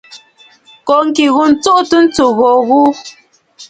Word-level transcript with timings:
Kó 0.87 0.95
ŋkì 1.07 1.25
ghû 1.35 1.43
ǹtsuʼutə 1.51 1.97
ntsù 2.05 2.25
gho 2.37 2.49
gho. 2.67 2.81